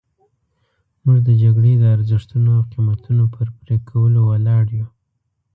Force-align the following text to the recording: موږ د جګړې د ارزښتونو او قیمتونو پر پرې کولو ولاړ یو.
موږ 1.03 1.19
د 1.27 1.29
جګړې 1.41 1.73
د 1.77 1.83
ارزښتونو 1.95 2.49
او 2.57 2.63
قیمتونو 2.73 3.23
پر 3.33 3.47
پرې 3.57 3.75
کولو 3.89 4.19
ولاړ 4.29 4.65
یو. 4.79 4.87